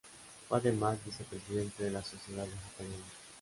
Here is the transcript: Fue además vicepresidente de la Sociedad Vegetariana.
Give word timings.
Fue 0.49 0.57
además 0.57 0.97
vicepresidente 1.05 1.83
de 1.83 1.91
la 1.91 2.01
Sociedad 2.03 2.43
Vegetariana. 2.47 3.05